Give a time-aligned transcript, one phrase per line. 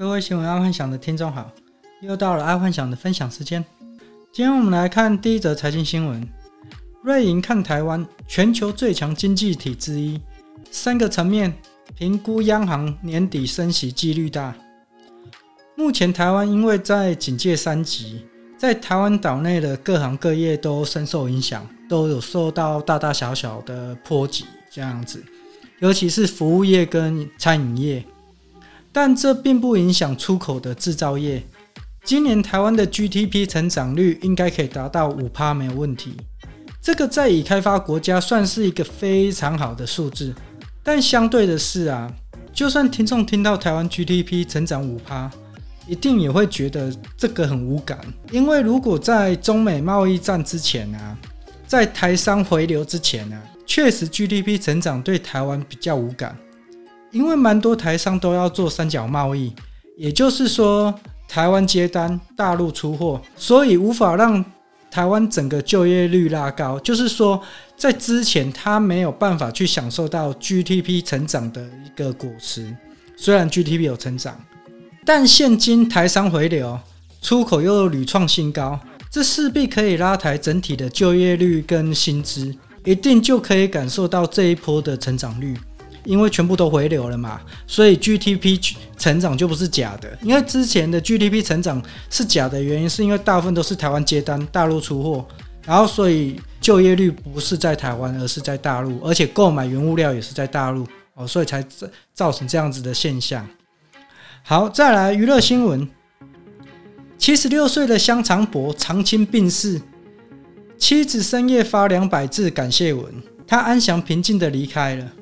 [0.00, 1.52] 各位新闻爱幻想的听众好，
[2.00, 3.62] 又到了爱幻想的分享时间。
[4.32, 6.26] 今天我们来看第一则财经新闻：
[7.02, 10.18] 瑞银看台湾，全球最强经济体之一，
[10.70, 11.52] 三个层面
[11.94, 14.54] 评估央行年底升息几率大。
[15.76, 18.24] 目前台湾因为在警戒三级，
[18.56, 25.22] 在台湾岛内的各行各业都深受影响，都有受到大大小小的波及，这样子，
[25.80, 28.02] 尤其是服务业跟餐饮业。
[28.92, 31.42] 但这并不影响出口的制造业。
[32.04, 36.16] 今年台湾的 GDP 成长率应该可以达到五趴，没有问题。
[36.80, 40.34] 这个在已开发国家算是一个非常好的数字。
[40.82, 42.10] 但相对的是啊，
[42.54, 45.30] 就算听众听到台湾 GDP 成长五趴，
[45.86, 47.98] 一定也会觉得这个很无感。
[48.32, 51.16] 因为如果在中美贸易战之前啊，
[51.66, 56.34] 在台商回流之前啊，确实 GDP 成长对台湾比较无感。
[57.10, 59.52] 因为蛮多台商都要做三角贸易，
[59.96, 60.94] 也就是说，
[61.28, 64.44] 台湾接单，大陆出货，所以无法让
[64.90, 66.78] 台湾整个就业率拉高。
[66.80, 67.40] 就是说，
[67.76, 72.74] 在之前他没有办法去享受到 GDP 成长的一个果实。
[73.16, 74.40] 虽然 GDP 有成长，
[75.04, 76.78] 但现今台商回流，
[77.20, 78.78] 出口又屡创新高，
[79.10, 85.56] 这势必可以拉抬整体的就业率跟薪资，一定就可以感受到这一波的成长率。
[86.04, 88.58] 因为全部都回流了嘛，所以 GDP
[88.96, 90.16] 成长就不是假的。
[90.22, 95.26] 因为之前的 GDP 成长是假的原因，是因为大部分都是台湾接单，大陆出货，
[95.64, 101.64] 然后所以就业率不是在台湾，而是在大陆，而且购买原物料也是在大陆哦，所以才
[102.14, 103.46] 造成这样子的现象。
[104.42, 105.88] 好，再来娱乐新闻：
[107.18, 109.80] 七十六岁的香肠伯长青病逝，
[110.78, 113.12] 妻子深夜发两百字感谢文，
[113.46, 115.12] 他安详平静的离开了。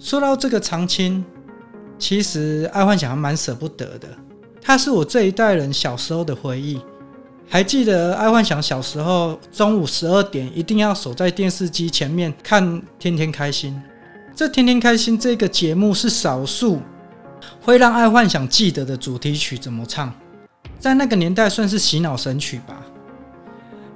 [0.00, 1.22] 说到这个长青，
[1.98, 4.08] 其实爱幻想还蛮舍不得的。
[4.62, 6.80] 他是我这一代人小时候的回忆。
[7.46, 12.64] 还记得爱幻想小时候中午十二点一定要守在电视机前面看
[12.98, 13.74] 《天天开心》。
[14.34, 16.80] 这《天天开心》这个节目是少数
[17.60, 20.10] 会让爱幻想记得的主题曲怎么唱，
[20.78, 22.80] 在那个年代算是洗脑神曲吧。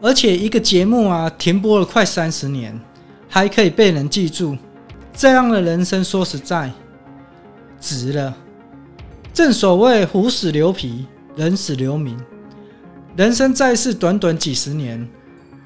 [0.02, 2.78] 而且一个节目啊，停播了快三十年，
[3.26, 4.54] 还可以被人记住。
[5.16, 6.70] 这样的人生，说实在，
[7.80, 8.34] 值了。
[9.32, 12.18] 正所谓“虎死留皮，人死留名”。
[13.16, 15.08] 人生在世，短短几十年，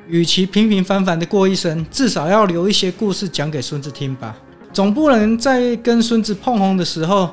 [0.06, 4.36] 与其平平凡凡的过一生，至少要留一些故事讲给孙子听吧。
[4.70, 7.30] 总不能在跟孙子碰红的时候，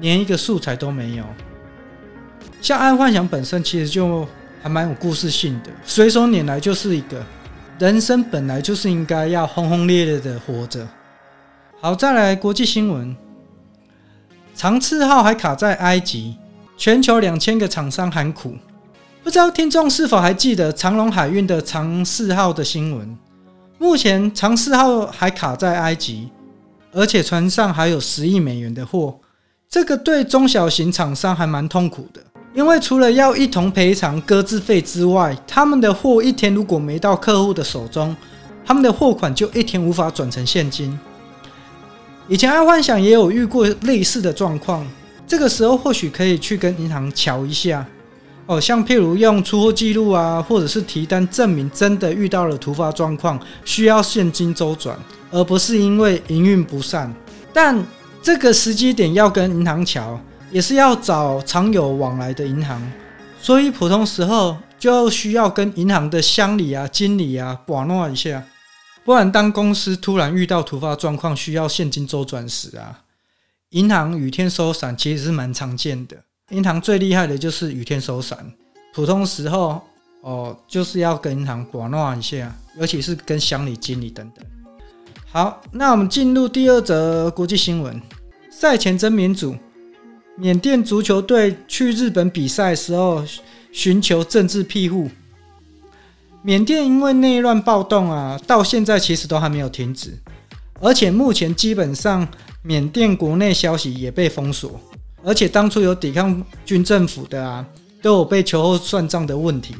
[0.00, 1.24] 连一个素材都没有。
[2.60, 4.28] 像爱幻想本身，其实就
[4.62, 7.24] 还蛮有故事性的，随手拈来就是一个。
[7.78, 10.86] 人生本来就是应该要轰轰烈烈的活着。
[11.86, 13.16] 好，再来国际新闻。
[14.56, 16.34] 长赐号还卡在埃及，
[16.76, 18.56] 全球两千个厂商喊苦。
[19.22, 23.16] 不知道听众是否还记得长隆海运的长赐号的新闻？
[23.78, 26.28] 目前长赐号还卡在埃及，
[26.90, 29.20] 而且船上还有十亿美元的货。
[29.68, 32.20] 这个对中小型厂商还蛮痛苦的，
[32.52, 38.16] 因为除了要一同赔偿搁置费之外，他们的货一天如果没到客户的手中，
[38.64, 40.98] 他们的货款就一天无法转成现金。
[42.28, 44.84] 以前爱幻想也有遇过类似的状况，
[45.28, 47.86] 这个时候或许可以去跟银行瞧一下
[48.46, 54.98] 哦，像譬如用出货记录啊，或者是提单证明真的遇到了突发状况，需要现金周转，
[55.30, 57.12] 而不是因为营运不善。
[57.52, 57.80] 但
[58.20, 60.20] 这个时机点要跟银行瞧，
[60.50, 62.80] 也是要找常有往来的银行，
[63.40, 68.42] 所以普通时候就需要跟银行的乡里啊、经理啊把弄一下。
[69.06, 73.04] 不然，当公司突然遇到突发状况需要现金周转时啊，
[73.70, 76.16] 银行雨天收伞其实是蛮常见的。
[76.50, 78.52] 银行最厉害的就是雨天收伞，
[78.92, 79.80] 普通时候
[80.22, 84.44] 哦，就是要跟银行玩弄一下，尤其是跟乡里经理等等。
[85.30, 88.02] 好，那我们进入第二则国际新闻：
[88.50, 89.54] 赛前真民主，
[90.34, 93.24] 缅甸足球队去日本比赛时候
[93.70, 95.08] 寻求政治庇护。
[96.46, 100.16] 缅甸因为内乱暴动啊，到现在其实都还没有停止，
[100.80, 102.24] 而且目前基本上
[102.62, 104.80] 缅甸国内消息也被封锁，
[105.24, 107.66] 而且当初有抵抗军政府的啊，
[108.00, 109.74] 都有被秋后算账的问题。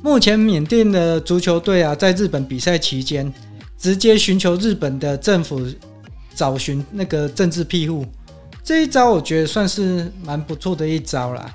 [0.00, 3.34] 目前缅甸的足球队啊，在日本比赛期间，
[3.76, 5.60] 直接寻求日本的政府
[6.36, 8.06] 找寻那个政治庇护，
[8.62, 11.52] 这一招我觉得算是蛮不错的一招啦。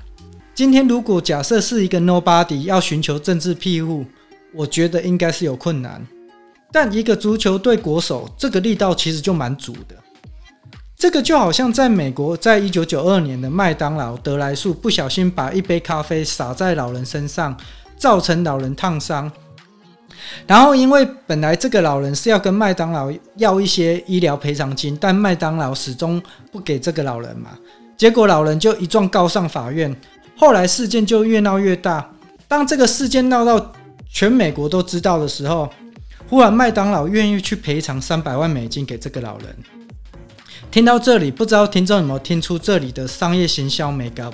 [0.58, 4.04] 今天如果假设是一个 nobody 要寻求政治庇护，
[4.52, 6.04] 我觉得应该是有困难。
[6.72, 9.94] 但一个足球队国手，这个力道其实就蛮足的。
[10.96, 17.56] 这个就好像在美国，在一九九二年的麦当劳得来速不小心把一杯咖啡洒在老人身上，
[17.96, 19.30] 造成老人烫伤。
[20.44, 26.20] 然后因为本来这个老人是要跟麦当劳要一些医疗赔偿金，但麦当劳始终
[26.50, 27.50] 不给这个老人嘛，
[27.96, 29.94] 结果老人就一状告上法院。
[30.38, 32.10] 后来事件就越闹越大。
[32.46, 33.72] 当这个事件闹到
[34.08, 35.68] 全美国都知道的时候，
[36.30, 39.46] 忽然麦当劳愿意去赔偿三百万美金给这个老人。
[40.70, 44.32] 听到这里，不知道听众有没有听出这里的商业行销眉角？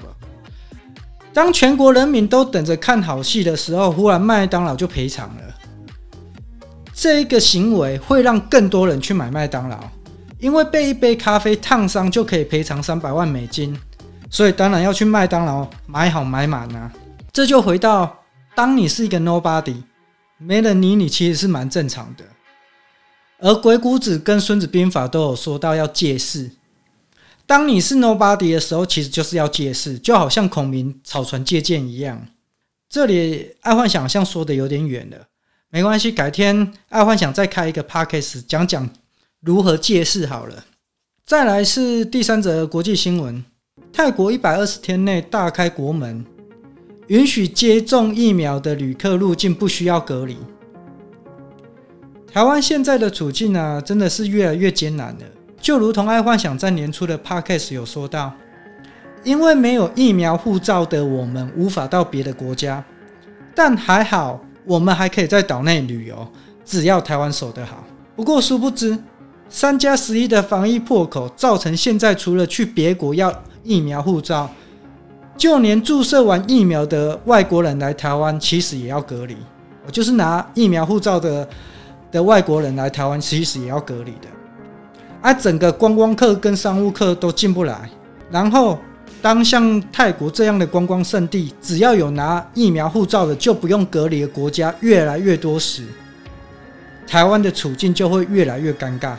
[1.32, 5.42] 当全国人民都等着看好戏的时候，忽然麦当劳就赔偿了。
[6.92, 9.78] 这一个行为会让更多人去买麦当劳，
[10.38, 13.76] 因为被一杯咖啡烫伤就可以赔偿三百万美金，
[14.34, 16.92] 所以当然要去麦当劳买好买满啊。
[17.32, 18.24] 这就回到，
[18.56, 19.80] 当你是一个 nobody，
[20.38, 22.24] 没人理你，其实是蛮正常的。
[23.38, 26.50] 而鬼谷子跟孙子兵法都有说到要借势。
[27.46, 32.26] 当你是 nobody 的时候，其实就是要借势，就好像孔明草船借箭一样。
[32.88, 35.28] 这里爱幻想像说的有点远了，
[35.70, 38.90] 没关系，改天爱幻想再开一个 podcast 讲讲
[39.40, 40.64] 如何借势好了。
[41.24, 43.44] 再来是第三则国际新闻：
[43.96, 46.26] 泰国一百二十天内大开国门，
[47.06, 50.36] 允许接种疫苗的旅客入境不需要隔离。
[52.26, 55.20] 台湾现在的处境啊，真的是越来越艰难了。
[55.60, 58.32] 就如同爱幻想在年初的 podcast 有说到，
[59.22, 62.84] 因为没有疫苗护照的我们无法到别的国家，
[63.54, 66.26] 但还好我们还可以在岛内旅游，
[66.64, 67.84] 只要台湾守得好。
[68.16, 68.98] 不过殊不知，
[69.48, 73.32] 三加十一的防疫破口，造成现在除了去别国要
[73.64, 74.48] 疫苗护照，
[75.36, 79.36] 就连注射完疫苗的外国人来台湾，其实也要隔离。
[79.84, 81.48] 我就是拿疫苗护照的。
[82.14, 84.28] 的外国人来台湾，其实也要隔离的，
[85.20, 87.90] 而整个观光客跟商务客都进不来。
[88.30, 88.78] 然后，
[89.20, 95.82] 当像泰国这样的观光胜地，只要有拿疫苗护照的就不用隔离的国家越来越多时，
[97.04, 99.14] 台湾的处境就会越来越尴尬。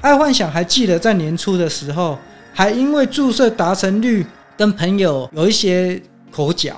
[0.00, 2.16] 爱幻想还记得在年初的时候，
[2.56, 4.24] 还因为注射达成率
[4.56, 6.74] 跟朋友有一些口角。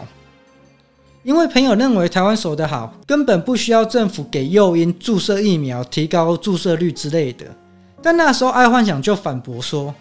[1.23, 7.47] 因为朋友认为台湾守得好，根本不需要政府给诱因注射疫苗，提高注射率之类的。
[8.03, 9.95] 但那时候爱幻想就反驳说，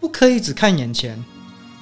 [0.00, 1.22] 不可以只看眼前。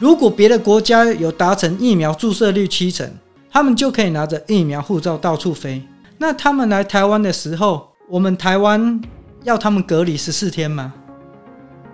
[0.01, 3.09] 如果别的国家有达成疫苗注射率七成，
[3.49, 5.81] 他们就可以拿着疫苗护照到处飞。
[6.19, 9.01] 那他们来台湾的时候，我们台湾
[9.45, 10.93] 要他们隔离十四天吗？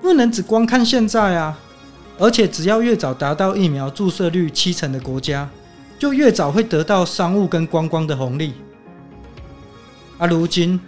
[0.01, 1.59] 不能只光看现在啊！
[2.19, 5.49] 而且只要越早达到疫苗注射率七成的国家。
[5.99, 8.55] 就越早会得到商务跟观光的红利，
[10.17, 10.81] 而、如今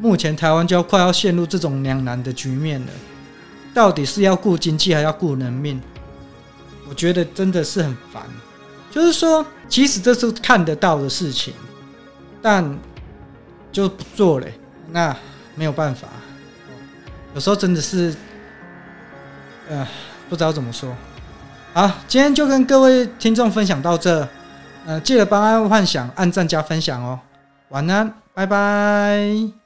[0.00, 2.86] 目前台湾就要快要陷入这种两难的局面了，
[3.74, 5.82] 到底是要顾经济还要顾人命？
[6.88, 8.22] 我觉得真的是很烦。
[8.92, 11.52] 就是说，其实这是看得到的事情，
[12.40, 12.78] 但
[13.72, 14.46] 就不做了，
[14.92, 15.16] 那
[15.56, 16.06] 没有办法。
[17.38, 18.12] 有时候真的是，
[19.70, 19.86] 呃，
[20.28, 20.92] 不知道怎么说。
[21.72, 24.28] 好，今天就跟各位听众分享到这，
[24.84, 27.20] 呃，记得帮爱幻想按赞加分享哦。
[27.68, 29.57] 晚安，拜拜。